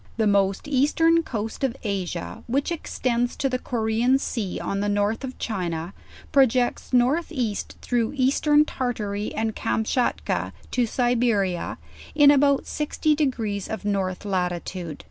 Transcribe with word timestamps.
The 0.17 0.25
most 0.25 0.67
eastern 0.67 1.21
coast 1.21 1.63
of 1.63 1.77
Asia 1.83 2.43
which 2.47 2.71
extends 2.71 3.35
to 3.35 3.47
the 3.47 3.59
Korean 3.59 4.17
Sea 4.17 4.59
on 4.59 4.79
the 4.79 4.89
north 4.89 5.23
of 5.23 5.37
China, 5.37 5.93
projects 6.31 6.91
north 6.91 7.31
east 7.31 7.75
through 7.83 8.13
eastern 8.15 8.65
Tartary 8.65 9.31
and 9.35 9.55
Kain 9.55 9.83
schatka 9.83 10.53
to 10.71 10.87
Siberia, 10.87 11.77
in 12.15 12.31
about 12.31 12.65
sixty 12.65 13.13
degrees 13.13 13.67
of 13.69 13.85
north 13.85 14.25
latitude. 14.25 14.99